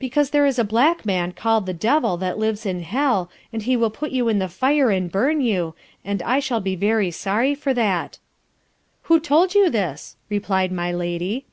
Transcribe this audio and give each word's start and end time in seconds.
Because 0.00 0.30
there 0.30 0.44
is 0.44 0.58
a 0.58 0.64
black 0.64 1.06
man 1.06 1.30
call'd 1.30 1.66
the 1.66 1.72
Devil 1.72 2.16
that 2.16 2.36
lives 2.36 2.66
in 2.66 2.82
hell, 2.82 3.30
and 3.52 3.62
he 3.62 3.76
will 3.76 3.90
put 3.90 4.10
you 4.10 4.28
in 4.28 4.40
the 4.40 4.48
fire 4.48 4.90
and 4.90 5.08
burn 5.08 5.40
you, 5.40 5.76
and 6.04 6.20
I 6.24 6.40
shall 6.40 6.58
be 6.58 6.74
very 6.74 7.12
sorry 7.12 7.54
for 7.54 7.72
that. 7.74 8.18
Who 9.02 9.20
told 9.20 9.54
you 9.54 9.70
this 9.70 10.16
replied 10.28 10.72
my 10.72 10.90
lady? 10.90 11.46